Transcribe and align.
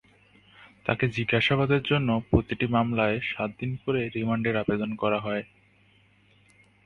তাঁকে 0.85 1.05
জিজ্ঞাসাবাদের 1.07 1.81
জন্য 1.83 2.09
প্রতিটি 2.29 2.65
মামলায় 2.67 3.17
সাত 3.31 3.49
দিন 3.59 3.71
করে 3.83 4.01
রিমান্ডের 4.09 4.55
আবেদন 4.57 4.91
করা 4.95 5.19
হয়। 5.19 5.43